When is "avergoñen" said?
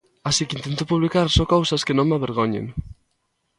2.17-2.65